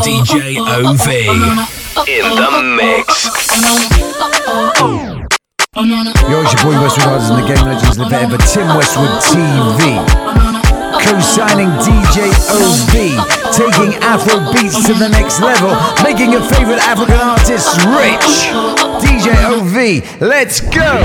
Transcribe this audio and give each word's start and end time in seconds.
DJ 0.00 0.62
OV 0.62 1.06
in 2.06 2.22
the 2.38 2.62
mix. 2.76 3.26
Yo, 6.30 6.42
it's 6.42 6.54
your 6.54 6.62
boy 6.62 6.78
Westwood 6.80 7.02
Harders 7.02 7.30
and 7.30 7.42
the 7.42 7.46
Game 7.48 7.66
Legends 7.66 7.98
live 7.98 8.10
forever. 8.10 8.38
Tim 8.46 8.68
Westwood 8.76 9.10
TV. 9.26 9.98
Co-signing 11.02 11.70
DJ 11.82 12.30
OV, 12.54 12.94
taking 13.52 13.94
Afro 14.04 14.52
beats 14.52 14.86
to 14.86 14.94
the 14.94 15.08
next 15.08 15.40
level, 15.40 15.74
making 16.04 16.30
your 16.30 16.42
favorite 16.42 16.78
African 16.78 17.18
artists 17.18 17.74
rich. 17.86 18.54
DJ 19.02 19.34
OV, 19.50 20.20
let's 20.20 20.60
go. 20.60 21.02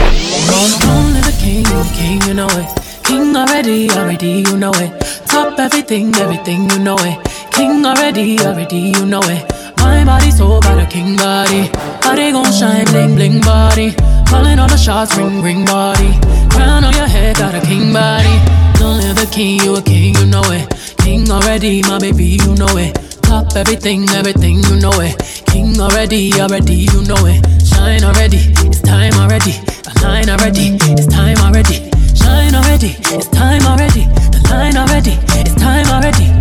Only 0.94 1.22
the 1.22 1.34
king, 1.42 1.66
king, 1.96 2.22
you 2.28 2.36
know 2.36 2.48
it. 2.52 2.85
King 3.06 3.36
already, 3.36 3.90
already, 3.92 4.44
you 4.48 4.58
know 4.58 4.72
it. 4.76 4.92
Top 5.28 5.60
everything, 5.60 6.14
everything, 6.16 6.70
you 6.70 6.80
know 6.80 6.98
it. 7.00 7.18
King 7.52 7.86
already, 7.86 8.40
already, 8.40 8.94
you 8.98 9.06
know 9.06 9.22
it. 9.24 9.46
My 9.78 10.04
body 10.04 10.32
so 10.32 10.60
got 10.60 10.80
a 10.80 10.88
king 10.88 11.16
body. 11.16 11.70
Body 12.02 12.32
gon' 12.32 12.52
shine, 12.52 12.86
bling, 12.86 13.16
bling 13.16 13.42
body. 13.42 13.94
Calling 14.28 14.58
all 14.60 14.68
the 14.68 14.78
shots, 14.78 15.16
ring, 15.18 15.42
ring 15.42 15.66
body. 15.66 16.12
Crown 16.50 16.84
on 16.84 16.94
your 16.94 17.08
head, 17.08 17.38
got 17.38 17.54
a 17.54 17.62
king 17.62 17.94
body. 17.94 18.36
Only 18.84 19.14
the 19.14 19.30
king, 19.32 19.62
you 19.62 19.76
a 19.76 19.82
king, 19.82 20.16
you 20.16 20.26
know 20.26 20.44
it. 20.46 20.66
King 20.98 21.30
already, 21.30 21.82
my 21.84 22.00
baby, 22.00 22.40
you 22.42 22.56
know 22.56 22.76
it. 22.78 22.96
Top 23.22 23.56
everything, 23.56 24.10
everything, 24.10 24.64
you 24.64 24.76
know 24.78 25.00
it. 25.00 25.16
King 25.48 25.80
already, 25.80 26.34
already, 26.42 26.88
you 26.92 27.02
know 27.04 27.26
it. 27.26 27.46
Shine 27.66 28.04
already, 28.04 28.38
it's 28.66 28.82
time 28.82 29.14
already. 29.14 29.54
Align 30.02 30.30
already, 30.30 30.78
it's 30.82 31.08
time 31.08 31.38
already. 31.38 31.95
Shine 32.26 32.56
already, 32.56 32.98
it's 33.14 33.28
time 33.30 33.62
already. 33.70 34.06
The 34.34 34.42
line 34.50 34.78
already, 34.78 35.14
it's 35.38 35.54
time 35.56 35.86
already. 35.94 36.34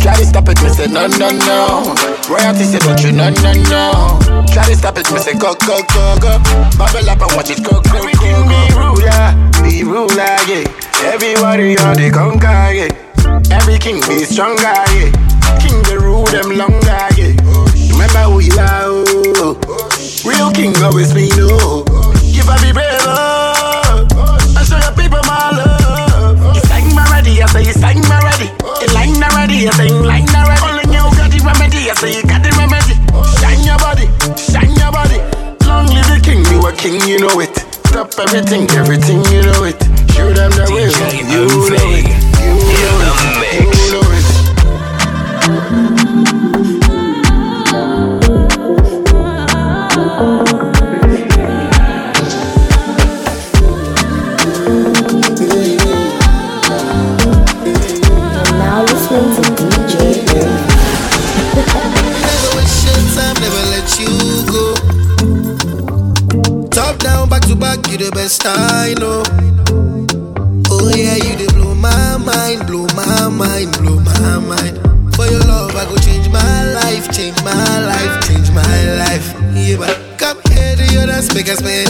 Try 0.00 0.16
to 0.16 0.24
stop 0.24 0.48
it, 0.48 0.56
me 0.62 0.68
say 0.70 0.86
no, 0.88 1.06
no, 1.06 1.28
no. 1.44 1.94
Royalty 2.32 2.64
say 2.64 2.78
don't 2.80 2.96
you, 3.04 3.12
no, 3.12 3.28
no, 3.44 3.52
no. 3.68 4.44
Try 4.48 4.64
to 4.64 4.74
stop 4.76 4.96
it, 4.98 5.10
me 5.12 5.18
say 5.20 5.34
go, 5.36 5.52
go, 5.68 5.82
go, 5.92 6.16
go. 6.16 6.32
Bubble 6.80 7.08
up 7.12 7.20
and 7.20 7.32
watch 7.36 7.50
it 7.50 7.60
go, 7.62 7.76
go, 7.92 8.00
go, 8.00 8.08
go. 8.08 8.48
Be 8.48 8.64
ruler, 8.72 9.24
be 9.62 9.84
ruler, 9.84 10.36
yeah. 10.48 10.64
Everybody 11.04 11.76
on 11.78 11.94
the 12.00 12.10
conquer, 12.10 12.72
yeah. 12.72 12.88
Every 13.52 13.78
king 13.78 14.00
be 14.08 14.24
stronger, 14.24 14.72
everything, 38.20 38.68
everything, 38.70 39.24
you 39.32 39.42
know 39.42 39.64
it. 39.64 39.80
Show 40.12 40.32
them 40.32 40.50
the 40.50 40.66
way, 40.74 40.88
you 41.30 41.46
know 41.46 42.24
it. 42.24 42.27
Us 81.50 81.58
spend 81.60 81.87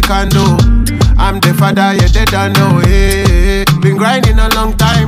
the 0.00 0.06
son, 0.06 0.30
you. 0.32 0.94
I'm 1.18 1.40
the 1.40 1.54
father, 1.54 1.94
they 1.94 2.24
don't 2.24 2.52
know. 2.54 2.80
Hey, 2.80 3.64
been 3.80 3.96
grinding 3.96 4.38
a 4.38 4.48
long 4.54 4.76
time. 4.76 5.06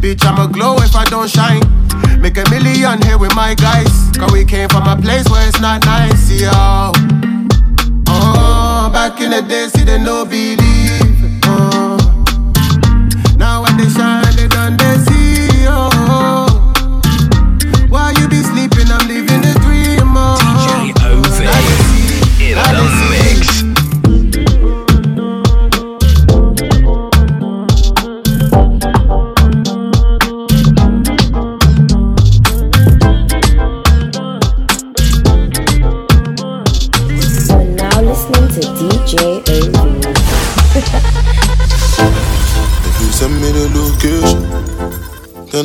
Bitch, 0.00 0.24
I'm 0.24 0.38
a 0.38 0.50
glow 0.50 0.76
if 0.78 0.94
I 0.94 1.04
don't 1.04 1.28
shine. 1.28 1.62
Make 2.20 2.38
a 2.38 2.48
million 2.50 3.02
here 3.02 3.18
with 3.18 3.34
my 3.34 3.54
guys. 3.54 4.10
Cause 4.16 4.32
we 4.32 4.44
came 4.44 4.68
from 4.68 4.86
a 4.86 4.96
place 4.96 5.28
where 5.28 5.46
it's 5.46 5.60
not 5.60 5.84
nice, 5.84 6.30
yo. 6.40 6.50
Oh, 8.08 8.90
back 8.92 9.20
in 9.20 9.30
the 9.30 9.42
day, 9.42 9.68
see, 9.68 9.84
they 9.84 10.02
no 10.02 10.24
believe. 10.24 11.40
Oh. 11.44 11.98
Now 13.36 13.62
when 13.62 13.76
they 13.76 13.88
shine, 13.88 14.23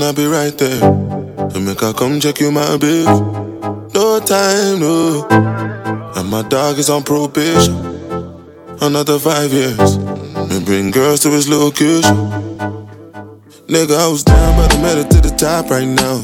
I'll 0.04 0.14
be 0.14 0.26
right 0.26 0.58
there. 0.58 0.84
And 0.84 1.66
make 1.66 1.84
I 1.84 1.94
come 1.94 2.20
check 2.20 2.40
you, 2.40 2.52
my 2.52 2.78
babe. 2.78 3.06
No 3.94 4.20
time, 4.20 4.80
no. 4.80 5.28
And 6.16 6.30
my 6.30 6.42
dog 6.44 6.78
is 6.78 6.90
on 6.90 7.04
probation. 7.04 7.76
Another 8.82 9.20
five 9.20 9.52
years. 9.52 9.98
Me 10.50 10.64
bring 10.64 10.92
girls 10.92 11.22
to 11.22 11.30
his 11.30 11.50
location. 11.50 12.16
Nigga, 13.68 13.98
I 13.98 14.08
was 14.08 14.24
down, 14.24 14.56
but 14.58 14.76
I 14.76 14.82
made 14.82 14.98
it 15.00 15.10
to 15.12 15.22
the 15.22 15.36
top 15.36 15.70
right 15.70 15.88
now. 15.88 16.22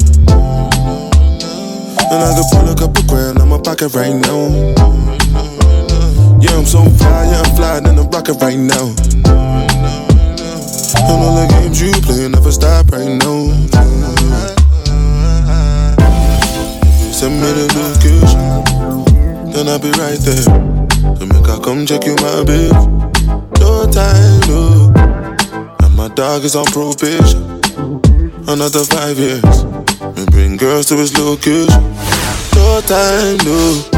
And 2.10 2.22
I 2.22 2.34
could 2.34 2.48
pull 2.52 2.68
a 2.70 2.74
couple 2.76 3.04
grand 3.08 3.38
out 3.38 3.46
my 3.46 3.60
pocket 3.60 3.94
right 3.94 4.14
now. 4.14 4.48
Yeah, 6.40 6.56
I'm 6.56 6.66
so 6.66 6.84
fly, 6.84 7.24
yeah, 7.30 7.42
I'm 7.44 7.56
fly 7.56 7.78
in 7.78 7.96
the 7.96 8.08
rocket 8.12 8.40
right 8.40 8.58
now. 8.58 9.65
And 11.08 11.22
all 11.22 11.34
the 11.36 11.46
games 11.50 11.80
you 11.80 11.92
play 12.02 12.28
never 12.28 12.52
stop 12.52 12.90
right 12.90 13.08
now. 13.08 13.46
Send 17.12 17.40
me 17.40 17.48
the 17.56 17.66
location, 17.80 19.52
then 19.52 19.68
I'll 19.68 19.78
be 19.78 19.90
right 19.92 20.18
there. 20.20 20.76
So 21.16 21.24
make 21.24 21.48
I 21.48 21.58
come 21.64 21.86
check 21.86 22.04
you, 22.04 22.14
my 22.16 22.44
babe. 22.44 22.72
No 23.58 23.86
time, 23.90 24.40
no. 24.48 24.92
And 25.82 25.96
my 25.96 26.08
dog 26.08 26.44
is 26.44 26.54
on 26.54 26.66
probation. 26.66 27.42
Another 28.48 28.84
five 28.84 29.18
years. 29.18 29.64
And 30.00 30.30
bring 30.30 30.56
girls 30.56 30.86
to 30.86 30.96
his 30.96 31.16
location. 31.18 31.82
No 32.54 32.80
time, 32.82 33.38
no. 33.46 33.95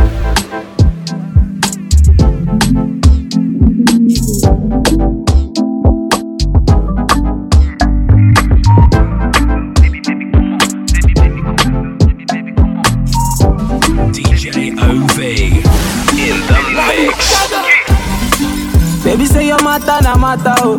Matter 20.45 20.55
oh. 20.65 20.79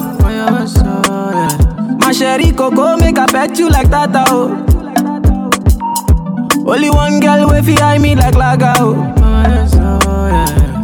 My 2.00 2.12
sherry 2.12 2.52
coco 2.52 2.98
make 2.98 3.18
I 3.18 3.26
pet 3.28 3.58
you 3.60 3.70
like 3.70 3.90
that 3.90 4.10
oh. 4.16 4.66
Only 6.68 6.90
one 6.90 7.20
girl 7.20 7.50
way 7.50 7.62
fi 7.62 7.76
eye 7.82 7.98
me 7.98 8.16
like 8.16 8.36
laga 8.36 8.74
oh. 8.80 9.16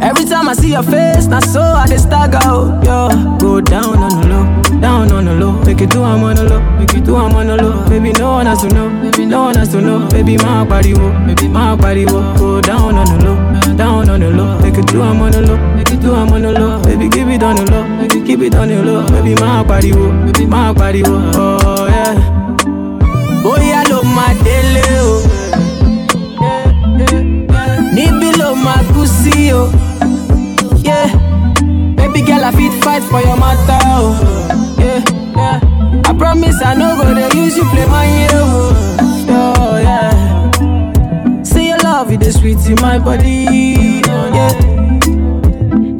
Every 0.02 0.24
time 0.24 0.48
I 0.48 0.54
see 0.54 0.72
your 0.72 0.82
face, 0.84 1.26
na 1.26 1.40
so 1.40 1.60
I 1.60 1.86
dey 1.86 1.96
stagger 1.96 2.38
oh. 2.44 2.80
Yo, 2.84 3.38
go 3.38 3.60
down 3.60 3.98
on 3.98 4.20
the 4.20 4.28
low, 4.28 4.80
down 4.80 5.10
on 5.12 5.24
the 5.24 5.34
low. 5.34 5.52
Make 5.64 5.80
it 5.80 5.90
do 5.90 6.02
I'm 6.02 6.22
on 6.22 6.36
the 6.36 6.44
low, 6.44 6.60
make 6.78 6.94
it 6.94 7.04
do 7.04 7.16
I'm 7.16 7.34
on 7.34 7.46
the 7.48 7.56
low. 7.56 7.88
Baby 7.88 8.12
no 8.12 8.30
one 8.32 8.46
has 8.46 8.60
to 8.62 8.68
know, 8.68 8.88
baby 9.02 9.26
no 9.26 9.42
one 9.44 9.56
has 9.56 9.70
to 9.72 9.80
know. 9.80 10.06
Baby 10.08 10.36
my 10.38 10.64
body 10.64 10.94
wo, 10.94 11.10
baby 11.26 11.48
my 11.48 11.74
body 11.76 12.04
wo. 12.06 12.20
Go 12.38 12.60
down 12.60 12.94
on 12.94 13.18
the 13.18 13.24
low, 13.24 13.55
on 14.16 14.20
the 14.20 14.30
low. 14.30 14.58
It 14.64 14.86
do 14.86 15.02
I'm 15.02 15.20
on 15.20 15.30
the 15.30 15.42
low, 15.42 15.56
make 15.74 15.90
it 15.90 16.00
do 16.00 16.14
I'm 16.14 16.32
on 16.32 16.42
the 16.42 16.52
low. 16.52 16.82
Baby 16.82 17.08
keep 17.10 17.28
it 17.28 17.42
on 17.42 17.56
the 17.56 17.70
low, 17.70 17.84
it 18.02 18.26
keep 18.26 18.40
it 18.40 18.54
on 18.54 18.68
the 18.68 18.82
low. 18.82 19.06
Baby 19.08 19.34
my 19.40 19.62
body 19.62 19.92
wo, 19.92 20.10
baby 20.24 20.46
my 20.46 20.72
body 20.72 21.02
wo. 21.02 21.16
Oh. 21.34 21.58
oh 21.64 21.86
yeah. 21.86 22.14
Bóyá 23.44 23.82
ló 23.90 24.02
máa 24.02 24.32
délé 24.44 24.84
o. 25.04 25.20
Níbí 27.92 28.32
ló 28.40 28.54
máa 28.56 28.82
kú 28.94 29.04
sí. 29.06 29.52
Yeah. 30.82 31.12
Baby 31.96 32.22
girl, 32.22 32.44
I 32.44 32.50
fit 32.52 32.72
fight 32.82 33.02
for 33.04 33.20
your 33.20 33.36
matter, 33.36 33.78
oh. 33.92 34.16
Yeah, 34.78 35.02
yeah. 35.36 35.60
I 36.08 36.12
promise 36.16 36.62
I 36.62 36.74
no 36.74 36.96
go 36.96 37.12
to 37.14 37.36
use 37.36 37.56
you 37.56 37.64
play 37.70 37.86
my 37.86 38.06
hero. 38.06 38.42
Oh. 39.28 39.54
oh, 39.60 39.78
yeah. 39.78 40.15
It 42.16 42.22
is 42.22 42.38
sweet 42.40 42.58
in 42.66 42.76
my 42.80 42.98
body. 42.98 44.00
Yeah. 44.06 44.50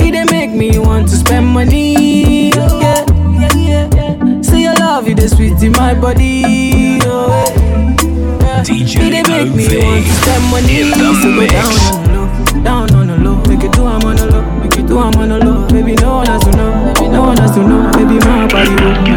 It 0.01 0.13
dey 0.13 0.25
make 0.31 0.51
me 0.51 0.79
want 0.79 1.09
to 1.09 1.17
spend 1.17 1.47
money. 1.47 2.51
Yeah. 2.51 3.05
See 4.43 4.63
your 4.63 4.75
love, 4.75 5.09
it 5.09 5.19
is 5.19 5.33
sweet 5.37 5.61
in 5.63 5.73
my 5.73 5.95
body. 5.95 6.99
Oh, 7.05 7.29
yeah. 8.41 8.63
DJ 8.65 8.97
It 8.97 9.11
dey 9.13 9.23
make 9.29 9.55
me 9.55 9.67
want 9.85 10.07
to 10.07 10.13
spend 10.13 10.45
money. 10.51 10.81
in 10.81 10.91
the 10.91 10.97
So 10.97 11.29
go 11.29 11.41
mix. 11.41 11.53
down 11.53 11.75
on 11.77 12.07
the 12.07 12.09
low, 12.15 12.65
down 12.65 12.95
on 12.95 13.07
the 13.09 13.17
low. 13.19 13.37
Make 13.47 13.65
it 13.65 13.73
do 13.73 13.87
I'm 13.87 14.03
on 14.03 14.17
the 14.17 14.27
low, 14.31 14.43
make 14.61 14.77
it 14.79 14.87
do 14.87 14.99
I'm 14.99 15.15
on 15.15 15.29
the 15.29 15.39
low. 15.45 15.69
Baby, 15.69 15.95
no 15.97 16.17
one 16.17 16.27
has 16.27 16.43
to 16.45 16.51
know, 16.53 16.93
baby, 16.95 17.09
no 17.09 17.21
one 17.23 17.37
has 17.39 17.51
to 17.53 17.61
know. 17.63 17.91
Baby, 17.93 18.19
my 18.25 18.47
body 18.49 18.71
wo, 18.83 19.16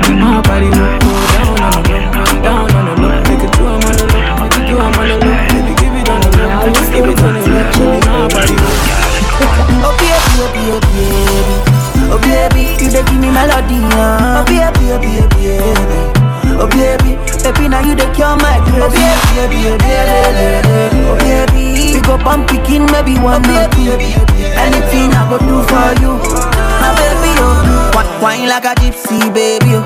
a 29.12 29.32
baby, 29.34 29.76
oh. 29.76 29.86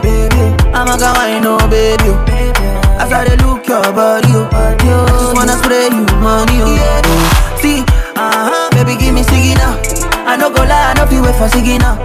I'm 0.73 0.87
a 0.87 0.97
go 0.97 1.11
wine, 1.13 1.45
oh 1.45 1.57
baby, 1.69 2.09
oh. 2.09 2.99
As 2.99 3.11
I 3.11 3.25
look 3.43 3.67
your 3.67 3.81
body, 3.93 4.29
oh, 4.35 4.47
I 4.51 4.75
just 4.79 5.33
wanna 5.35 5.53
spray 5.57 5.87
you 5.89 6.05
money, 6.21 6.59
oh. 6.61 7.57
See, 7.61 7.81
uh-huh, 8.15 8.69
baby, 8.71 8.97
give 8.99 9.13
me 9.15 9.23
siggy 9.23 9.55
now. 9.55 9.79
I 10.27 10.35
no 10.37 10.49
go 10.49 10.63
lie, 10.63 10.91
I 10.91 10.93
no 10.97 11.05
feel 11.07 11.23
wait 11.23 11.35
for 11.35 11.47
siggy 11.47 11.79
now. 11.79 11.97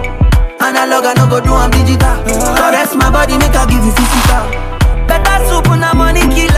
Analog, 0.59 1.05
I 1.05 1.13
no 1.15 1.27
go 1.29 1.39
do 1.39 1.53
I'm 1.53 1.71
digital. 1.71 2.15
Caress 2.55 2.95
my 2.95 3.09
body, 3.11 3.37
make 3.37 3.55
I 3.55 3.65
give 3.67 3.83
you 3.83 3.91
physical. 3.91 4.45
Better 5.07 5.37
soup 5.49 5.67
na 5.79 5.93
money 5.93 6.21
kill 6.29 6.53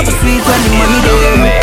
love 0.00 0.08
is 0.08 0.20
sweet 0.20 0.40
when 0.46 0.62
the 0.62 0.70
money 0.78 1.00
there. 1.42 1.59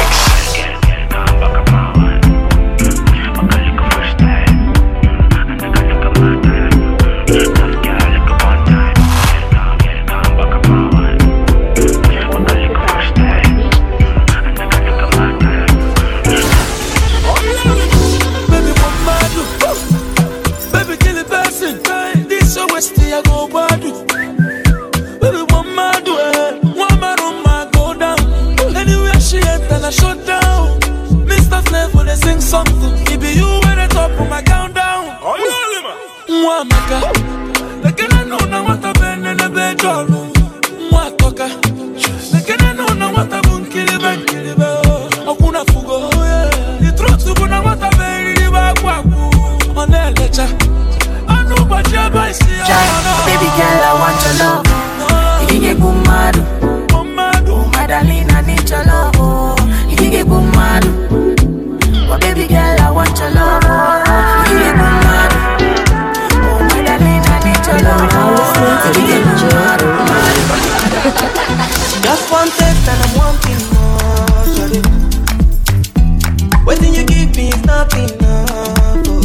not 77.78 77.94
enough. 77.94 79.06
Oh. 79.06 79.22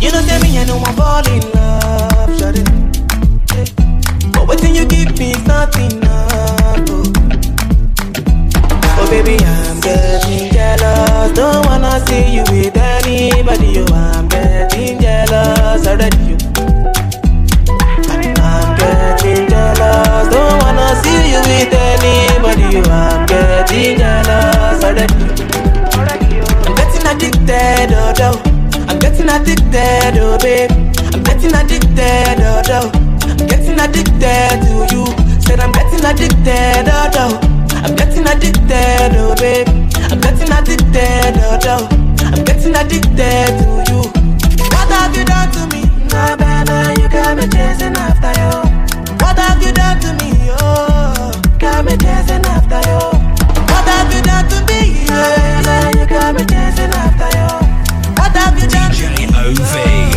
You 0.00 0.12
know, 0.12 0.22
tell 0.22 0.40
me 0.42 0.58
I 0.58 0.64
know 0.64 0.78
I'm 0.78 0.94
falling 0.94 1.42
in 1.42 1.50
love, 1.50 2.30
shawty. 2.38 2.62
Yeah. 3.50 3.66
But 4.30 4.46
what 4.46 4.62
you 4.62 4.86
give 4.86 5.18
me 5.18 5.32
is 5.32 5.44
not 5.44 5.74
enough. 5.74 6.86
Oh. 6.88 7.02
oh, 8.98 9.06
baby, 9.10 9.42
I'm 9.42 9.80
getting 9.80 10.52
jealous. 10.52 11.32
Don't 11.34 11.66
wanna 11.66 11.98
see 12.06 12.36
you 12.36 12.44
with 12.52 12.76
anybody. 12.76 13.82
Oh, 13.82 13.94
I'm 13.94 14.28
getting 14.28 15.00
jealous 15.00 15.84
already. 15.84 16.16
You. 16.28 16.36
I'm 18.38 18.68
getting 18.78 19.48
jealous. 19.50 20.28
Don't 20.30 20.62
wanna 20.62 20.94
see 21.02 21.32
you 21.32 21.40
with 21.42 21.74
anybody. 21.74 22.78
Oh, 22.78 22.92
I'm 22.92 23.26
getting 23.26 23.98
jealous 23.98 24.84
already 24.84 25.51
addicted, 27.42 27.94
oh, 27.94 28.14
oh. 28.18 28.42
I'm 28.88 28.98
getting 28.98 29.28
addicted, 29.28 30.18
oh, 30.18 30.38
babe. 30.38 30.70
I'm 31.12 31.22
getting 31.22 31.54
addicted, 31.54 32.40
oh, 32.40 32.62
oh. 32.68 32.90
I'm 33.22 33.46
getting 33.46 33.78
addicted 33.78 34.62
to 34.62 34.86
you. 34.94 35.04
Said 35.42 35.60
I'm 35.60 35.72
getting 35.72 36.04
addicted, 36.04 36.88
oh, 36.88 37.10
oh. 37.14 37.40
I'm 37.84 37.96
getting 37.96 38.26
addicted, 38.26 39.16
oh, 39.16 39.34
babe. 39.38 39.68
I'm 40.10 40.20
getting 40.20 40.52
addicted, 40.52 41.36
oh, 41.42 41.58
oh. 41.64 41.88
I'm 42.32 42.44
getting 42.44 42.74
addicted 42.76 43.58
to 43.58 43.92
you. 43.92 44.02
What 44.70 44.88
have 44.90 45.16
you 45.16 45.24
done 45.24 45.50
to 45.52 45.66
me? 45.74 45.82
No, 46.10 46.36
baby, 46.36 47.02
you 47.02 47.08
got 47.08 47.36
me 47.36 47.44
chasing 47.48 47.96
after 47.96 48.32
you. 48.38 48.52
What 49.18 49.38
have 49.38 49.62
you 49.62 49.72
done 49.72 49.98
to 50.00 50.12
me? 50.22 50.30
Oh, 50.60 51.32
got 51.58 51.84
me 51.84 51.92
chasing 51.96 52.44
after 52.46 52.80
you. 52.88 53.00
What 53.66 53.84
have 53.88 54.12
you 54.14 54.22
done 54.22 54.46
to 54.48 54.58
me? 54.66 55.06
Yeah, 55.06 55.90
you 55.90 56.06
got 56.06 56.34
me 56.34 56.44
chasing 56.44 56.61
done 59.42 60.11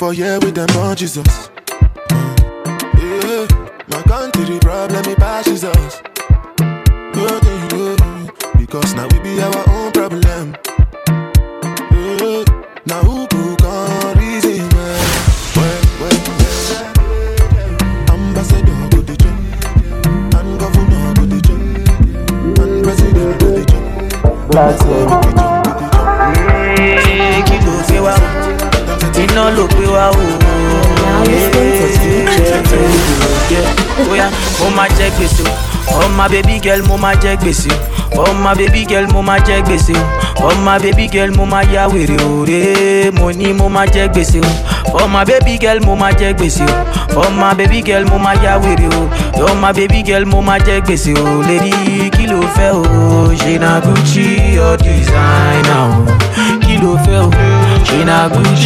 Before 0.00 0.14
here 0.14 0.40
with 0.40 0.54
them 0.54 0.70
on 0.78 0.96
Jesus. 0.96 1.50
Yeah, 2.96 3.46
my 3.88 4.02
country 4.04 4.58
problem 4.58 5.04
it 5.04 5.18
passes 5.18 5.62
us. 5.62 5.99
Ọmọ 36.20 36.28
baby 36.28 36.60
girl 36.62 36.82
mo 36.88 36.96
máa 36.96 37.14
jẹ 37.22 37.36
gbèsè 37.36 37.70
o. 38.16 38.22
Ọmọ 38.22 38.54
baby 38.58 38.84
girl 38.88 39.06
mo 39.12 39.22
máa 39.22 39.38
jẹ 39.38 39.60
gbèsè 39.62 39.94
o. 39.96 40.48
Ọmọ 40.48 40.78
baby 40.82 41.08
girl 41.12 41.30
mo 41.36 41.44
máa 41.46 41.62
ya 41.72 41.86
wèrè 41.88 42.16
òre 42.20 43.10
mo 43.18 43.30
ní 43.32 43.52
mo 43.52 43.68
máa 43.68 43.86
jẹ 43.86 44.08
gbèsè 44.12 44.40
o. 44.40 44.50
Ọmọ 45.04 45.24
baby 45.24 45.56
girl 45.60 45.80
mo 45.86 45.94
máa 45.96 46.10
jẹ 46.12 46.32
gbèsè 46.34 46.64
o. 46.68 47.20
Ọmọ 47.24 47.54
baby 47.56 47.82
girl 47.86 48.04
mo 48.10 48.18
máa 48.18 48.34
ya 48.44 48.58
wèrè 48.58 48.88
o. 48.98 49.08
Ọmọ 49.50 49.72
baby 49.72 50.02
girl 50.06 50.24
mo 50.26 50.40
máa 50.42 50.58
jẹ 50.58 50.80
gbèsè 50.80 51.12
o. 51.16 51.42
Lady 51.48 52.10
kí 52.10 52.26
ló 52.26 52.40
fẹ́ 52.56 52.72
o? 52.74 52.82
Ṣe 53.40 53.58
na 53.60 53.80
gucci 53.80 54.58
or 54.60 54.76
designer 54.76 55.88
o? 55.88 56.04
Kí 56.66 56.76
ló 56.82 56.96
fẹ́ 57.04 57.20
o? 57.24 57.30
Ṣe 57.88 58.04
na 58.04 58.28
gucci 58.28 58.59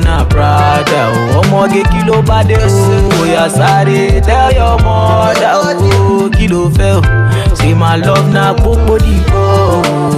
na 0.00 0.24
prada 0.24 1.00
o 1.08 1.40
ọmọge 1.40 1.82
kí 1.90 2.00
ló 2.08 2.22
bá 2.28 2.42
dé 2.48 2.56
oh, 2.56 3.06
o 3.06 3.08
bóyá 3.18 3.48
sáré 3.56 4.20
tell 4.26 4.50
your 4.58 4.76
mother 4.84 5.54
o 5.54 6.28
kí 6.36 6.46
ló 6.48 6.62
fẹ́ 6.76 6.92
o 6.98 7.56
say 7.56 7.74
my 7.74 7.96
love 8.06 8.28
na 8.32 8.52
gbogbo 8.54 8.94
dìbò 8.98 9.44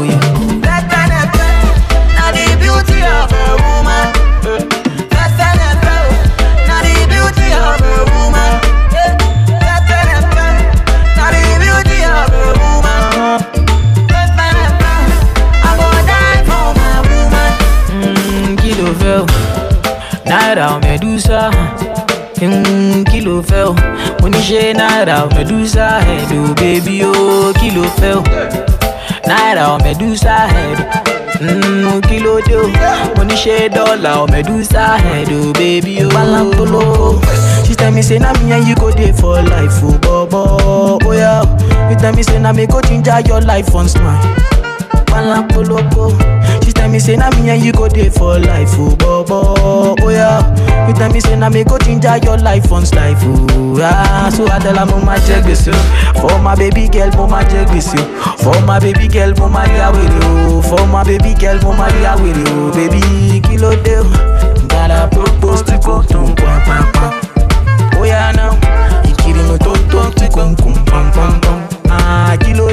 o. 0.00 0.04
yeah. 0.04 0.35
Náírà 20.56 20.78
mẹ́dúsà 20.84 21.40
kí 23.10 23.20
ló 23.26 23.42
fẹ́ 23.48 23.64
o? 23.68 23.74
Mo 24.20 24.28
ní 24.28 24.38
ṣe 24.48 24.72
náírà 24.80 25.16
mẹ́dúsà 25.34 25.86
o 26.38 26.54
bébí 26.60 26.96
o 27.04 27.52
kí 27.60 27.68
ló 27.76 27.82
fẹ́ 27.98 28.16
o? 28.18 28.22
Náírà 29.28 29.64
mẹ́dúsà 29.84 30.34
Mm, 31.40 32.00
kí 32.08 32.18
ló 32.24 32.40
dé 32.46 32.54
o? 32.56 32.64
Mo 33.16 33.22
ní 33.28 33.34
ṣe 33.42 33.68
dọ́là 33.76 34.12
mẹ́dúsà 34.32 34.84
o 35.36 35.52
bébí 35.58 35.94
o. 36.04 36.08
Pálákóló. 36.14 37.20
She 37.66 37.74
tell 37.74 37.90
me 37.92 38.00
say 38.02 38.18
na 38.18 38.32
me 38.38 38.52
and 38.52 38.66
you 38.68 38.74
go 38.76 38.90
dey 38.90 39.12
for 39.12 39.42
life 39.42 39.82
o 39.84 39.92
bọ̀bọ̀ 40.04 41.06
oya 41.08 41.42
you 41.90 41.96
tell 42.00 42.14
me 42.16 42.22
say 42.22 42.38
na 42.38 42.52
me 42.52 42.64
go 42.66 42.80
ginger 42.80 43.20
your 43.28 43.40
life 43.42 43.68
more. 45.24 45.42
Palapoloko. 45.46 46.64
She 46.64 46.72
tell 46.72 46.88
me 46.90 46.98
say 46.98 47.16
na 47.16 47.30
me 47.30 47.50
and 47.50 47.62
you 47.64 47.72
go 47.72 47.88
dey 47.88 48.08
for 48.10 48.38
life, 48.38 48.70
oh 48.72 48.96
bobo. 48.96 49.54
Oh 50.00 50.08
yeah. 50.10 50.42
You 50.88 50.94
tell 50.94 51.10
me 51.12 51.20
say 51.20 51.36
na 51.36 51.48
me 51.48 51.64
go 51.64 51.78
ginger 51.78 52.16
your 52.18 52.38
life 52.38 52.70
once 52.70 52.92
life, 52.94 53.18
oh 53.22 53.78
ah. 53.82 54.30
So 54.34 54.46
I 54.46 54.58
tell 54.58 54.76
her 54.76 54.86
mo 54.86 55.00
ma 55.04 55.16
jẹ 55.18 55.42
gbèsè 55.42 55.72
o. 55.72 56.20
For 56.20 56.38
my 56.42 56.54
baby 56.54 56.88
girl 56.88 57.10
mo 57.16 57.26
ma 57.26 57.42
jẹ 57.44 57.64
gbèsè 57.66 57.98
o. 57.98 58.36
For 58.42 58.60
my 58.66 58.78
baby 58.80 59.08
girl 59.08 59.32
mo 59.38 59.48
ma 59.48 59.64
àwèrè 59.64 60.24
o. 60.24 60.62
For 60.62 60.86
my 60.86 61.04
baby 61.04 61.34
girl 61.34 61.58
mo 61.62 61.72
ma 61.72 61.86
àwèrè 61.88 62.44
o. 62.54 62.70
Baby 62.74 63.40
kí 63.40 63.58
ló 63.58 63.70
dé 63.84 63.98
o? 64.00 64.04
Gotta 64.68 65.08
propose 65.10 65.62
to 65.64 65.78
go 65.78 66.02
pa. 66.08 67.20
Oh 67.98 68.04
yeah 68.04 68.32
now. 68.32 68.52
Mi 69.36 69.42
tó 69.58 69.72
tó 69.90 70.10
tí 70.16 70.26
kò 70.32 70.44
ń 70.50 70.54
kùn 70.62 70.74
pam 70.86 71.10
pam 71.12 71.40
pam. 71.40 71.60
Ah 71.90 72.36
kí 72.40 72.54
ló 72.54 72.68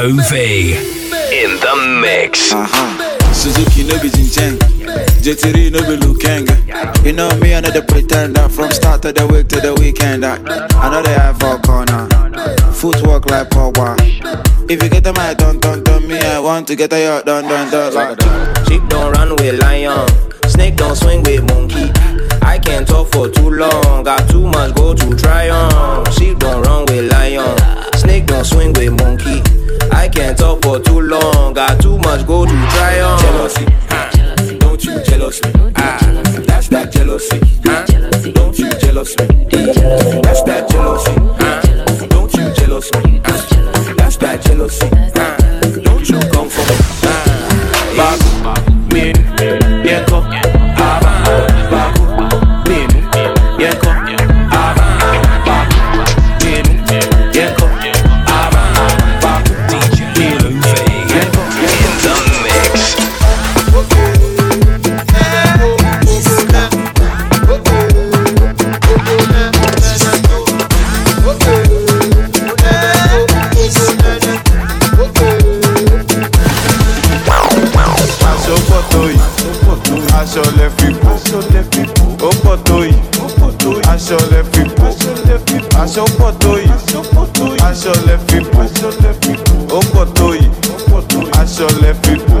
OV 0.00 0.32
in 0.32 1.60
the 1.60 2.00
mix. 2.00 2.54
Uh-huh. 2.54 3.32
Suzuki 3.34 3.84
no 3.84 4.00
be 4.00 4.08
Jincheng, 4.08 4.56
GTR 5.20 5.70
no 5.70 5.80
be 5.84 6.00
Lukeng. 6.00 7.04
You 7.04 7.12
know 7.12 7.28
me, 7.36 7.52
another 7.52 7.82
pretender 7.82 8.48
from 8.48 8.70
start 8.70 9.04
of 9.04 9.14
the 9.14 9.26
week 9.26 9.48
to 9.48 9.60
the 9.60 9.74
weekend. 9.74 10.24
I, 10.24 10.36
I 10.80 10.90
know 10.90 11.02
they 11.02 11.12
have 11.12 11.38
for 11.38 11.58
corner, 11.60 12.08
footwork 12.72 13.26
like 13.26 13.50
power. 13.50 13.94
If 14.70 14.82
you 14.82 14.88
get 14.88 15.04
the 15.04 15.12
mic, 15.12 15.36
don't, 15.36 15.60
don't, 15.60 15.84
don't 15.84 16.08
me, 16.08 16.16
I 16.16 16.40
want 16.40 16.66
to 16.68 16.76
get 16.76 16.94
a 16.94 16.98
yacht, 16.98 17.26
done, 17.26 17.44
done, 17.44 17.70
done. 17.70 17.92
Like 17.92 18.18
Sheep 18.68 18.80
don't 18.88 19.12
run 19.12 19.36
with 19.36 19.60
lion, 19.60 20.08
snake 20.48 20.76
don't 20.76 20.96
swing 20.96 21.22
with 21.24 21.44
monkey. 21.44 21.92
I 22.40 22.58
can't 22.58 22.88
talk 22.88 23.12
for 23.12 23.28
too 23.28 23.50
long, 23.50 24.04
got 24.04 24.30
too 24.30 24.46
much 24.46 24.74
go 24.74 24.94
to 24.94 25.14
try 25.14 25.50
on. 25.50 26.10
Sheep 26.12 26.38
don't 26.38 26.62
run 26.62 26.86
with 26.86 27.12
lion, 27.12 27.54
snake 27.98 28.24
don't 28.24 28.46
swing 28.46 28.72
with 28.72 28.92
monkey. 28.98 29.59
I 29.92 30.08
can't 30.08 30.36
talk 30.38 30.62
for 30.62 30.78
too 30.80 31.00
long, 31.00 31.54
got 31.54 31.80
too 31.80 31.98
much 31.98 32.26
go 32.26 32.44
to 32.44 32.52
try 32.52 33.00
on. 33.00 33.18
Jealousy, 33.20 33.64
huh? 33.88 34.58
don't 34.58 34.84
you 34.84 35.02
jealous 35.04 35.42
me? 35.42 35.72
Ah, 35.76 35.98
that's 36.46 36.68
that 36.68 36.92
jealousy, 36.92 37.40
huh? 37.64 37.84
Don't 38.32 38.58
you 38.58 38.70
jealous 38.78 39.16
me? 39.18 39.44
That's 40.22 40.42
that 40.42 40.68
jealousy, 40.70 41.14
huh? 41.16 42.06
Don't 42.08 42.32
you 42.34 42.52
jealous 42.54 42.90
me? 42.92 43.20
That's 43.96 44.16
that 44.18 44.42
jealousy, 44.42 44.88
huh? 45.14 45.80
Don't 45.82 46.08
you 46.08 46.18
come 46.30 46.49
ó 82.22 82.30
pọ̀ 82.44 82.56
tó 82.64 82.76
yìí. 82.84 82.94
Aṣọ 83.92 84.16
lẹ 84.32 84.40
fi 84.52 84.62
bò 84.76 84.86
aṣọ 85.82 86.04
pọ̀ 86.18 86.30
tó 86.40 86.50
yìí. 86.56 86.68
Aṣọ 87.68 87.92
lẹ 88.06 88.16
fi 88.28 88.38
bò 88.52 88.60
ó 89.76 89.80
pọ̀ 89.92 90.04
tó 90.16 90.26
yìí. 90.32 90.48
Aṣọ 91.40 91.66
lẹ 91.82 91.92
fi 92.02 92.12
bò. 92.28 92.38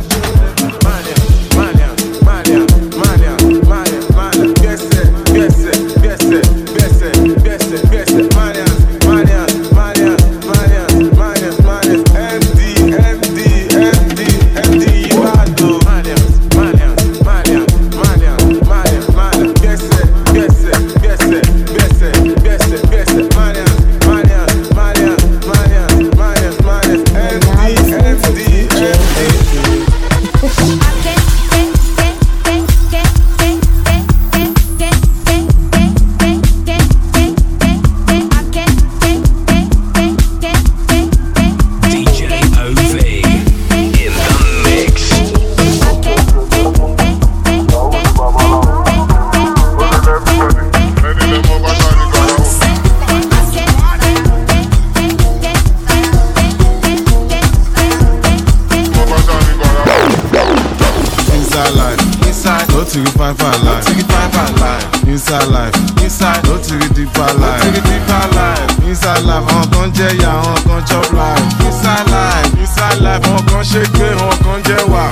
To 62.90 62.98
the 62.98 63.10
fine 63.14 63.36
fine 63.38 63.64
life, 63.64 63.86
to 63.86 63.94
the 63.94 64.02
fine 64.10 64.30
fine 64.34 64.56
life. 64.58 64.82
Inside 65.06 65.46
life, 65.54 65.74
inside, 66.02 66.42
no 66.50 66.58
to 66.58 66.74
the 66.74 66.88
deeper 66.90 67.22
life, 67.38 67.62
to 67.62 67.70
the 67.70 67.82
deeper 67.86 68.24
life. 68.34 68.66
Inside 68.82 69.22
life, 69.30 69.46
àwọn 69.46 69.70
kan 69.70 69.88
jẹ́ 69.94 70.10
ìyá, 70.18 70.30
àwọn 70.42 70.58
kan 70.66 70.82
chop 70.90 71.06
life. 71.14 71.46
Inside 71.70 72.06
life, 72.10 72.50
inside 72.58 72.98
life, 73.06 73.22
àwọn 73.30 73.42
kan 73.46 73.62
ṣe 73.62 73.82
gbé, 73.94 74.06
àwọn 74.18 74.36
kan 74.42 74.58
jẹ́ 74.66 74.80
wà. 74.90 75.04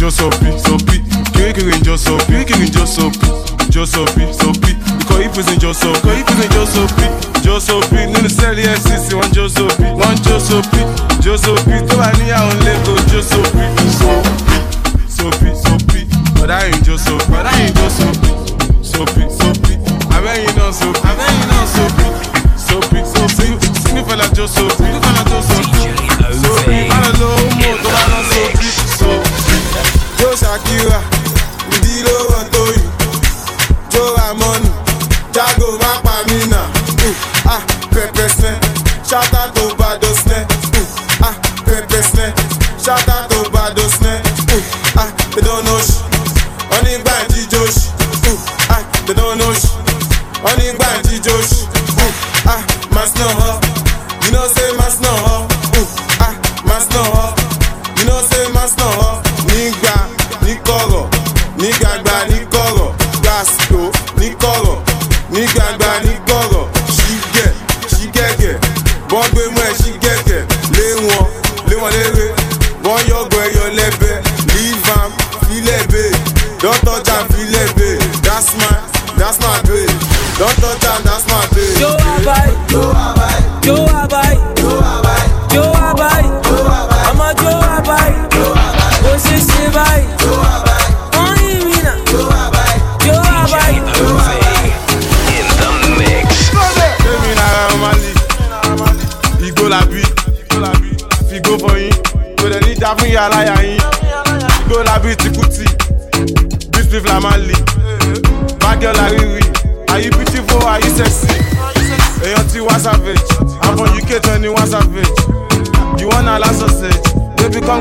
Jó 0.00 0.10
sopi, 0.10 0.48
kirikiri 1.32 1.76
ń 1.76 1.82
jó 1.84 1.96
sopi, 1.96 2.24
kirikiri 2.32 2.66
ń 2.68 2.72
jó 2.72 2.86
sopi, 2.86 3.26
jó 3.70 3.84
sopi, 3.86 4.22
sopi. 4.40 4.72
Ikọ̀ 5.00 5.28
ìpèsè 5.28 5.52
ń 5.56 5.60
jó 5.60 5.72
sopi, 5.76 6.08
ikọ̀ 6.08 6.24
ìpèsè 6.24 6.46
ń 6.48 6.54
jó 6.56 6.64
sopi, 6.74 7.06
jó 7.44 7.60
sopi. 7.60 7.96
Nínú 8.12 8.28
sẹ́ẹ̀lì 8.32 8.62
EFCC, 8.72 9.12
wọ́n 9.12 9.28
jó 9.36 9.44
sopi, 9.48 9.84
wọ́n 10.00 10.16
jó 10.24 10.36
sopi, 10.40 10.80
jó 11.20 11.36
sopi. 11.36 11.74
Tó 11.88 11.96
bá 12.00 12.08
níyàwó 12.18 12.52
lẹ́kọ̀ọ́, 12.64 13.04
jó 13.12 13.20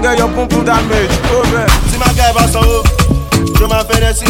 get 0.06 0.20
your 0.20 0.30
pum 0.36 0.48
damage 0.65 1.15
ó 1.34 1.38
bẹ́ẹ̀. 1.52 1.68
tí 1.91 1.98
máa 2.02 2.13
ká 2.18 2.24
ẹ 2.30 2.34
bá 2.38 2.44
sanwó 2.54 2.78
ṣó 3.60 3.65
máa 3.72 3.84
fẹ́rẹ̀ 3.89 4.13
sí 4.18 4.26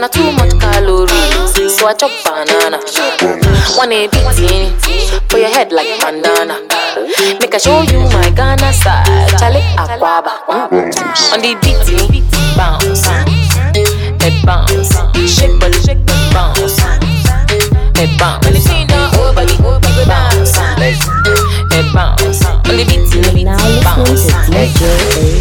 banana 0.00 0.08
too 0.08 0.32
much 0.32 0.58
calories, 0.60 1.76
so 1.76 1.86
I 1.86 1.92
chop 1.94 2.10
banana. 2.24 2.78
One 3.76 3.92
eighteen 3.92 4.72
for 5.28 5.38
your 5.38 5.50
head 5.50 5.72
like 5.72 6.00
bandana. 6.00 6.56
Make 7.38 7.54
I 7.54 7.58
show 7.58 7.82
you 7.82 8.00
my 8.08 8.30
Ghana 8.30 8.72
side, 8.72 9.28
Charlie 9.38 9.60
Akwaaba. 9.76 10.32
On 11.32 11.40
the 11.40 11.54
beat, 11.60 11.76
bounce, 12.56 13.06
head 14.22 14.36
bounce, 14.46 14.96
shake 15.28 15.60
body, 15.60 15.78
shake 15.80 16.06
bounce, 16.32 16.80
head 16.80 18.18
bounce. 18.18 18.46
When 18.46 18.54
you 18.54 18.60
see 18.60 18.84
the 18.86 18.96
whole 19.12 19.26
oh, 19.26 19.30
oh, 19.30 19.80
body, 19.80 20.04
bounce, 20.06 20.56
head 20.56 21.92
bounce. 21.92 22.44
On 22.44 22.76
the 22.76 22.84
beat, 22.88 23.04
bounce, 23.84 24.30
head, 24.48 24.70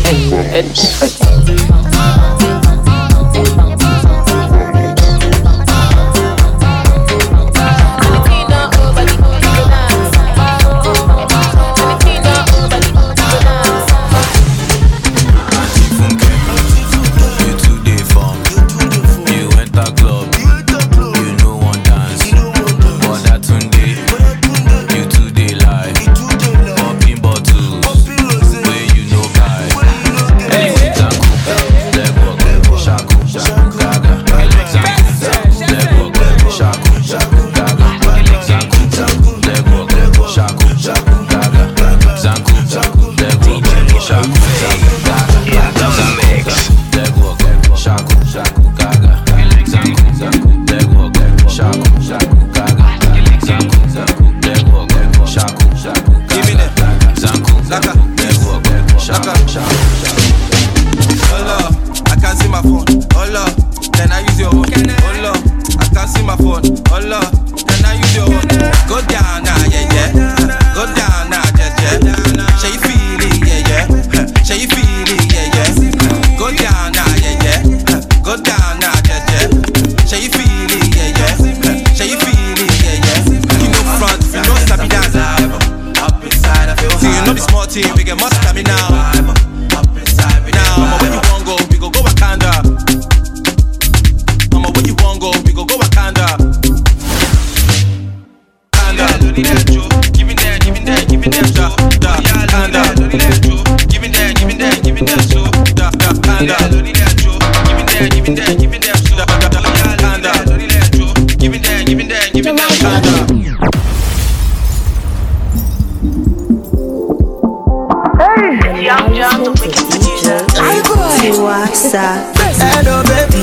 head, 0.03 0.65
head. 0.65 2.38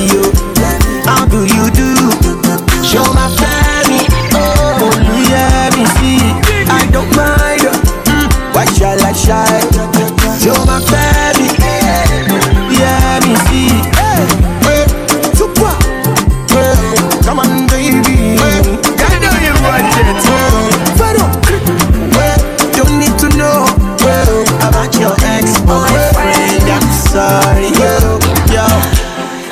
you. 0.09 0.23
I'm 1.07 1.29
do 1.29 1.45
you 1.45 1.66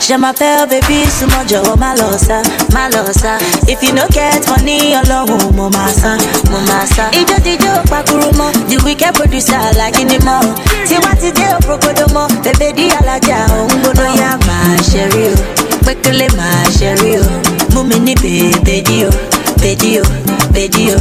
Je 0.07 0.15
m'appelle 0.17 0.69
baby, 0.69 1.05
Sumojo, 1.09 1.77
Malosa, 1.77 2.43
Malosa. 2.75 3.39
If 3.67 3.83
you 3.83 3.93
no 3.95 4.07
get 4.13 4.47
money 4.51 4.93
alone, 4.93 5.29
Momasa, 5.57 6.19
Momasa. 6.51 7.11
Ijo 7.13 7.39
dijo 7.43 7.73
pakurumo, 7.89 8.53
the 8.69 8.77
wicked 8.85 9.15
producer 9.15 9.59
like 9.79 9.99
in 9.99 10.09
the 10.09 10.19
mall. 10.25 10.45
See 10.85 10.99
what 10.99 11.23
it 11.25 11.35
do, 11.35 11.49
Prokodomo, 11.67 12.29
baby 12.45 12.73
di 12.77 12.91
alaja, 12.91 13.47
Ongono 13.49 14.05
ya 14.15 14.37
ma 14.47 14.77
sherry 14.83 15.29
o, 15.33 15.37
Pekele 15.85 16.29
ma 16.37 16.49
sherry 16.71 17.17
o, 17.17 17.25
Mumini 17.73 18.15
baby 18.15 18.83
di 18.83 19.05
o, 19.07 19.11
baby 19.57 20.01
o, 20.01 20.05
baby 20.53 20.93
o. 20.93 20.99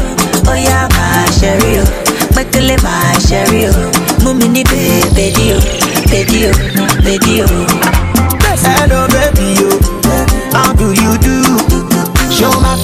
Oh 0.47 0.55
ya 0.55 0.87
ma 0.95 1.25
sherry 1.31 1.79
o, 1.79 1.83
Pekele 2.33 2.77
ma 2.81 3.19
sherry 3.19 3.67
o, 3.67 3.73
Mumini 4.23 4.63
baby 4.63 5.33
di 5.35 5.51
o, 5.51 6.53
baby 7.03 7.41
o. 7.43 8.02
Hello, 8.63 9.07
baby, 9.07 9.59
yo. 9.59 9.69
How 10.53 10.73
do 10.73 10.93
you 10.93 11.17
do? 11.19 11.43
Show 12.31 12.51
my 12.61 12.75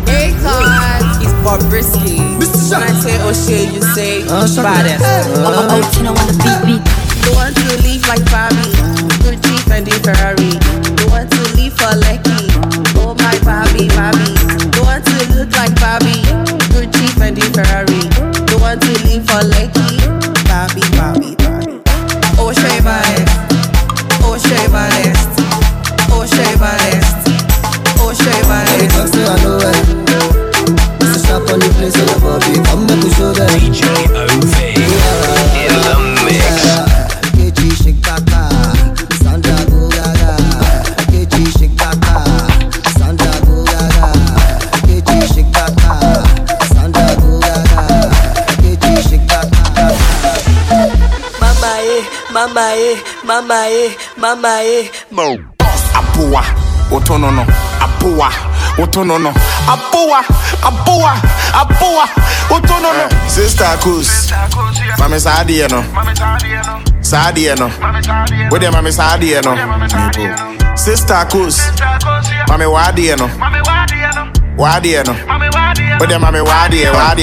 Because 0.06 1.18
he's 1.20 1.34
Bob 1.44 1.62
Risky. 1.72 2.18
When 2.70 2.84
I 2.84 2.92
say 3.02 3.18
oh, 3.22 3.30
O'Shea, 3.30 3.63
you 3.74 3.82
say 3.96 4.24
Badass. 4.24 5.18
amaye. 54.39 54.89
Mo 55.12 55.38
aboa 55.93 56.43
otono 56.91 57.32
no 57.32 57.45
aboa 57.82 58.30
otono 58.78 59.19
no 59.19 59.34
aboa 59.67 60.23
aboa 60.63 61.13
aboa 61.54 62.06
otono 62.49 62.93
no 62.93 63.04
eh, 63.04 63.10
sister 63.30 63.78
cuz 63.84 64.32
mame 64.99 65.19
saa 65.19 65.43
de 65.43 65.67
no 65.67 65.84
saa 67.02 67.32
de 67.32 67.54
no 67.56 67.69
wo 68.52 68.58
de 68.60 68.69
mame 68.71 68.91
saa 68.91 69.17
de 69.17 69.41
no 69.41 69.56
sister 70.75 71.28
cuz 71.30 71.60
mame 72.47 72.65
wa 72.65 72.91
de 72.91 73.15
no 73.15 73.30
wa 74.58 74.80
de 74.80 75.04
no 75.04 75.13
mame 75.28 76.41
wa 76.41 76.67
de 76.69 76.89
wa 76.89 77.13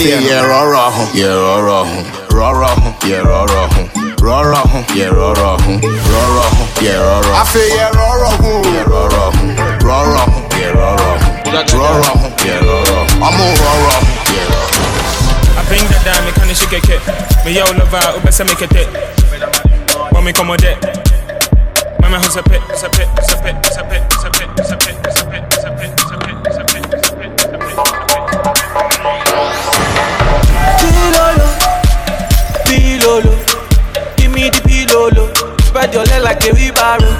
yeah 0.00 0.42
roro. 0.42 0.90
Yeah 1.14 1.34
roro. 1.34 1.84
Roro. 2.30 2.70
Yeah 3.06 3.22
roro 3.22 4.11
rọ́rọ̀ 4.26 4.62
hun, 4.72 4.84
yẹ 4.98 5.06
rọ́rọ̀ 5.18 5.52
hun, 5.64 5.76
rọ́rọ̀ 6.12 6.46
hun, 6.56 6.68
yẹ 6.86 6.94
rọ́rọ̀ 7.04 7.24
hun. 7.26 7.34
A 7.40 7.44
yẹ 7.76 7.86
rọ́rọ̀ 7.98 8.30
hun, 8.42 8.56
yẹ 8.74 8.82
rọ́rọ̀ 8.92 9.26
hun, 9.36 9.48
rọ́rọ̀ 9.86 10.24
hun, 10.32 10.42
yẹ 10.60 10.68
rọ́rọ̀ 10.78 11.12
hun, 11.22 11.30
rọ́rọ̀ 11.80 12.12
hun, 12.20 12.32
yẹ 12.46 12.56
rọ́rọ̀ 12.66 12.98
hun. 12.98 13.22
Ọmọ 13.28 13.44
rọ́rọ̀ 13.62 13.96
hun, 13.98 14.06
yẹ 14.34 14.42
rọ́rọ̀ 14.50 14.66
hun. 14.78 14.90
I 15.58 15.62
bring 15.68 15.86
that 15.90 16.02
down, 16.06 16.20
me 16.26 16.30
kinda 16.36 16.54
shake 16.54 16.88
it. 16.94 17.02
Me 17.44 17.50
yell 17.56 17.70
over, 17.82 18.04
ó 18.16 18.18
bẹ́ 18.24 18.32
sẹ́mi 18.36 18.54
kẹ̀tẹ̀. 18.60 18.86
Wọ́n 20.12 20.22
mi 20.26 20.32
kọ́ 20.38 20.44
mọ 20.48 20.54
dẹ̀. 20.64 20.76
Mami 22.00 22.16
hun 22.22 22.30
sẹ́pẹ̀, 22.36 22.60
sẹ́pẹ̀, 22.80 23.06
sẹ́pẹ̀, 23.28 23.54
sẹ́pẹ̀, 23.74 24.00
sẹ́pẹ̀, 24.22 24.46
sẹ́pẹ̀, 24.68 25.02
sẹ́pẹ̀, 25.18 25.40
sẹ́pẹ̀, 25.58 25.62
sẹ́pẹ̀, 25.62 25.88
sẹ́pẹ̀, 26.06 26.38
sẹ́pẹ̀, 26.56 26.80
sẹ́pẹ̀. 27.50 27.72
Pilolo, 30.80 31.46
pilolo 32.66 33.51
lolo. 34.92 35.32
Spread 35.64 35.94
your 35.94 36.04
leg 36.04 36.22
like 36.22 36.44
a 36.44 36.52
wheelbarrow. 36.52 37.12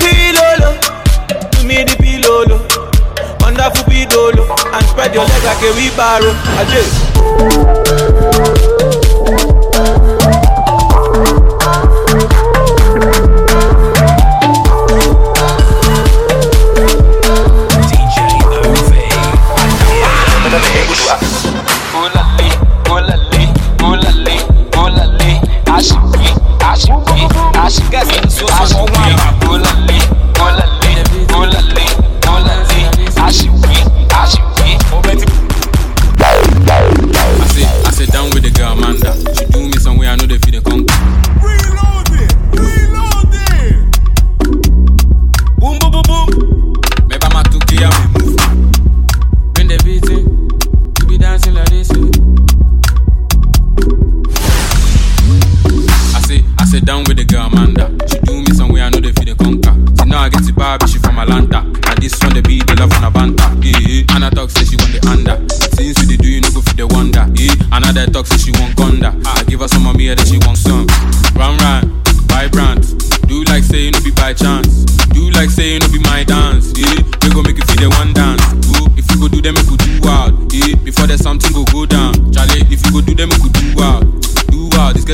Pilolo, 0.00 0.70
do 1.52 1.60
me 1.68 1.84
the 1.84 1.94
pilolo. 2.00 2.58
Wonderful 3.40 3.84
pilolo, 3.84 4.44
and 4.72 4.86
spread 4.86 5.14
your 5.14 5.24
leg 5.24 5.44
like 5.44 5.62
a 5.62 5.70
wheelbarrow. 5.76 6.32
Ajay. 6.60 6.84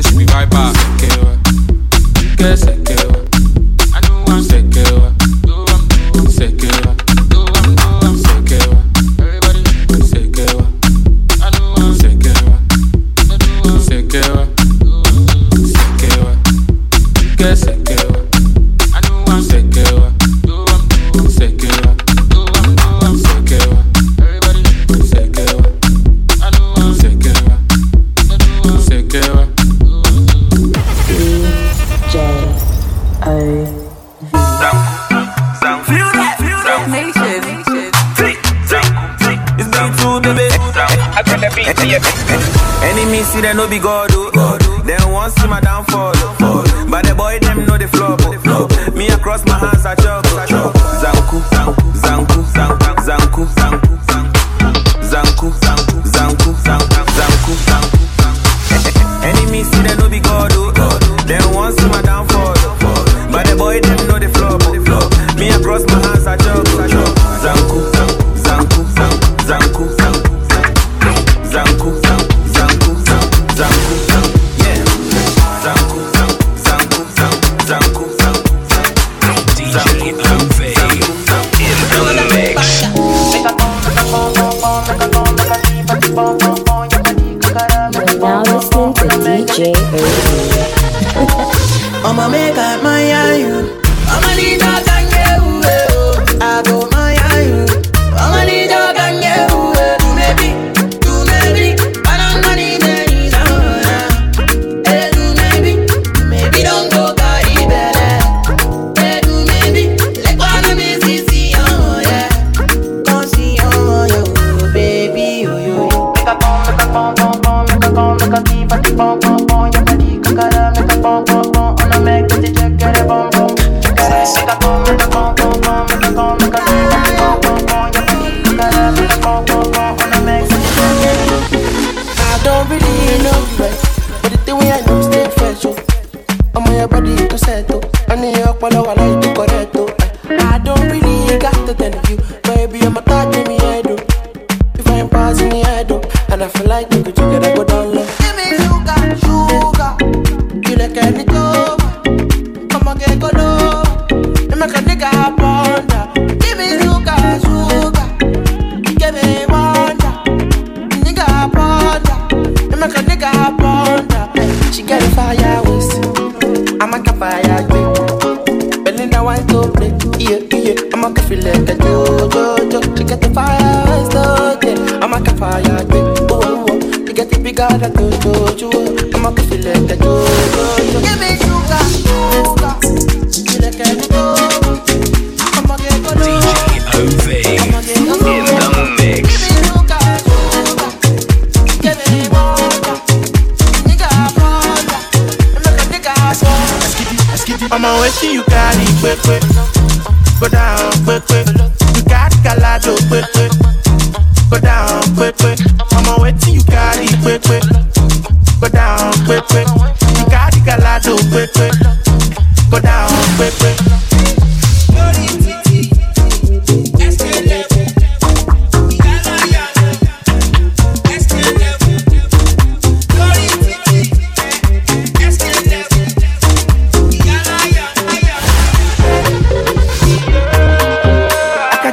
niggas, 0.00 0.16
we 0.16 0.24
right 0.26 0.50
by. 0.50 0.89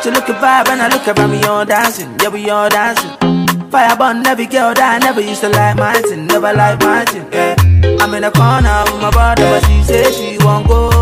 Every 0.08 0.26
girl 0.30 0.66
that 0.66 0.80
I 0.80 0.88
look 0.90 1.08
around 1.08 1.32
me 1.32 1.44
on 1.44 1.68
dancing, 1.68 2.20
yeah. 2.22 2.30
We 2.30 2.50
all 2.50 2.70
dazzling. 2.70 3.70
Fire 3.72 3.96
button, 3.96 4.24
never 4.24 5.22
used 5.22 5.42
to 5.42 5.50
like 5.50 5.76
my 5.76 5.94
mine, 5.94 6.28
never 6.28 6.54
like 6.54 6.80
mine. 6.82 7.08
Yeah. 7.32 7.56
I'm 8.02 8.14
in 8.14 8.22
the 8.22 8.32
corner 8.32 8.84
with 8.86 9.02
my 9.02 9.12
brother, 9.12 9.44
but 9.44 9.66
she 9.66 9.84
say 9.84 10.12
she 10.12 10.38
won't 10.44 10.68
go 10.68 10.97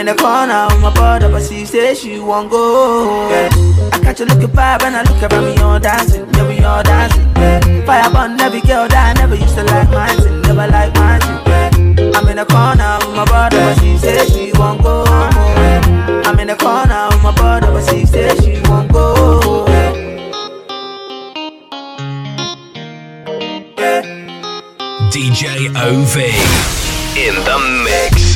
in 0.00 0.06
the 0.06 0.14
corner 0.14 0.66
with 0.70 0.80
my 0.80 0.92
brother, 0.94 1.28
but 1.28 1.42
she 1.42 1.66
say 1.66 1.94
she 1.94 2.18
won't 2.18 2.50
go. 2.50 3.28
Yeah. 3.28 3.50
I 3.92 3.98
catch 3.98 4.20
a 4.20 4.24
looking 4.24 4.44
at 4.44 4.80
vibe 4.80 4.82
and 4.86 4.96
I 4.96 5.02
look 5.02 5.22
around 5.30 5.44
me 5.44 5.60
all 5.60 5.78
dancing. 5.78 6.26
Yeah, 6.32 6.48
we 6.48 6.64
all 6.64 6.82
dancing. 6.82 7.28
Yeah. 7.36 7.84
Fire 7.84 8.10
burn 8.10 8.40
every 8.40 8.62
girl 8.62 8.88
that 8.88 9.16
I 9.16 9.20
never 9.20 9.34
used 9.34 9.54
to 9.56 9.64
like 9.64 9.90
mine, 9.90 10.16
never 10.42 10.66
like 10.68 10.94
mine. 10.94 11.20
Yeah. 11.20 12.16
I'm 12.16 12.26
in 12.28 12.36
the 12.36 12.46
corner 12.46 12.96
with 13.04 13.14
my 13.14 13.26
brother, 13.26 13.58
but 13.60 13.74
she 13.80 13.98
say 13.98 14.24
she 14.26 14.52
won't 14.58 14.82
go 14.82 15.04
home. 15.04 16.24
I'm 16.24 16.38
in 16.40 16.48
the 16.48 16.56
corner 16.56 17.08
with 17.10 17.22
my 17.22 17.34
brother, 17.34 17.70
but 17.70 17.84
she 17.90 18.06
say 18.06 18.34
she 18.40 18.58
won't 18.70 18.90
go 18.90 19.14
home. 19.42 19.66
DJ 25.12 25.68
OV 25.76 26.16
in 27.18 27.34
the 27.44 27.58
mix. 27.84 28.29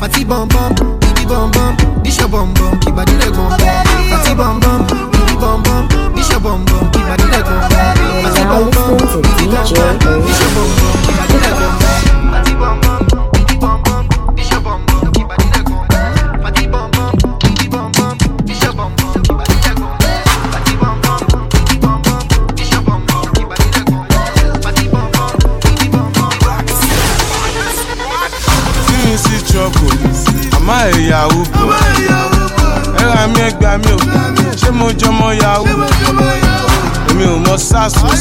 Fati 0.00 0.24
bum 0.24 0.48
bum, 0.48 0.72
bibi 0.98 1.26
bum 1.28 1.50
bum, 1.50 1.76
this 2.02 2.16
your 2.18 2.26
bum 2.28 2.54
bum, 2.54 2.80
keep 2.80 2.94
body 2.94 3.12
leg 3.20 3.32
bum 3.34 3.49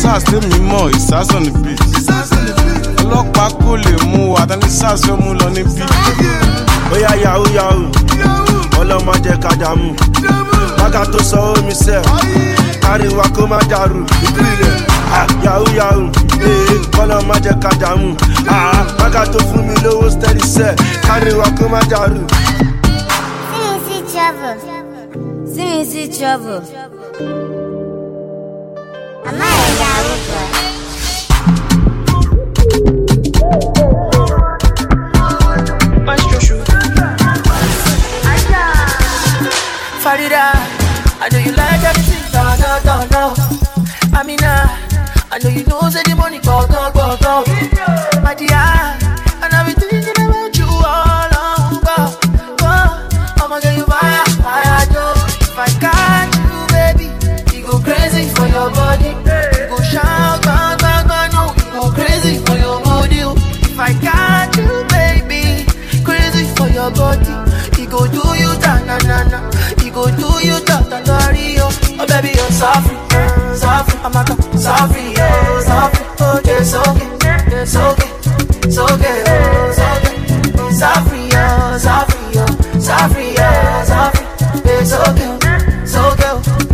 sars 0.09 0.23
sars 0.23 0.23
tèmi 0.23 0.59
mọ̀ 0.69 0.89
ìsásàn 0.97 1.43
níbí. 1.45 1.73
Ọlọ́pàá 3.03 3.49
kò 3.61 3.71
lè 3.83 3.93
mú 4.11 4.21
wa, 4.33 4.41
tani 4.49 4.69
sars 4.79 5.01
fẹ́ 5.05 5.15
mú 5.23 5.33
lọ 5.39 5.47
níbí. 5.55 5.83
Oya 6.93 7.11
yahoo 7.23 7.47
yahoo, 7.57 7.85
ọlọ́mọ 8.79 9.13
jẹ 9.23 9.33
kájà 9.43 9.69
mú. 9.79 9.89
Bága 10.77 11.01
tó 11.11 11.19
sọ 11.29 11.39
omi 11.57 11.73
sẹ́, 11.85 11.99
káríwá 12.83 13.25
kó 13.35 13.43
má 13.51 13.59
dàrú. 13.71 14.01
Ah, 15.17 15.27
yahoo 15.43 15.69
yahoo, 15.79 16.09
ọlọ́mọ 17.01 17.35
jẹ 17.45 17.53
kájà 17.63 17.89
mú. 17.99 18.09
Ah, 18.49 18.83
Bága 18.99 19.21
tó 19.33 19.39
fún 19.47 19.61
mi 19.67 19.75
lówó 19.83 20.09
steady 20.15 20.43
sẹ́, 20.55 20.71
káríwá 21.07 21.45
kó 21.57 21.65
má 21.73 21.79
dàrú. 21.91 22.21
See 23.49 23.61
me 23.65 23.77
see 23.85 24.01
trouble. 24.11 24.57
See 25.53 25.65
me 25.69 25.85
see 25.91 26.07
trouble. 26.17 26.61
Am 29.29 29.41
I 29.41 29.68
Farida, 39.99 40.51
I 41.19 41.27
know 41.31 41.39
you 41.39 41.51
like 41.51 41.83
everything, 41.83 42.23
no, 42.31 42.55
no, 42.55 42.79
no, 42.87 42.95
no. 43.11 44.17
Amina, 44.17 44.69
I 45.31 45.39
know 45.43 45.49
you 45.49 45.63
know 45.65 45.89
say 45.89 46.01
the 46.03 46.15
money 46.15 46.39
sorry, 72.59 72.95
sorry. 73.55 73.93
I'm 74.03 74.15
a 74.15 74.23
sorry, 74.57 75.03
yeah, 75.15 75.61
sorry. 75.61 75.99
Oh 76.19 76.41
it's 76.43 76.73
okay, 76.75 77.07
it's 77.55 77.75
okay, 77.75 78.11
it's 78.67 78.77
okay, 78.77 79.23
oh, 79.27 79.69
it's 79.69 79.79
okay. 79.79 80.15
Sorry, 80.79 81.21
yeah, 81.31 81.77
sorry, 81.77 82.19
yeah, 82.35 82.79
sorry, 82.79 83.27
yeah, 83.33 83.83
sorry. 83.85 84.23
It's 84.71 84.93
okay, 84.93 85.31
it's 85.83 85.95
okay, 85.95 86.33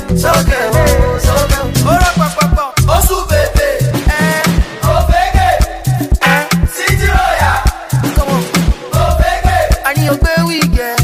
it's 0.10 0.26
okay, 0.26 0.66
oh, 0.74 1.16
it's 1.16 1.30
okay. 1.30 1.70
Oh, 1.86 1.98
rock, 2.02 2.34
rock. 2.58 2.74
Oh, 2.88 3.00
su 3.08 3.18
baby, 3.30 3.70
eh, 4.10 4.42
oh 4.90 5.02
baby, 5.12 5.48
eh, 6.22 6.44
City 6.68 7.08
Royal. 7.14 7.62
Come 8.16 8.30
on, 8.34 8.42
oh 8.98 9.12
baby. 9.22 9.58
I 9.86 9.94
need 9.96 10.06
your 10.06 10.18
baby, 10.18 10.58
yeah. 10.76 10.96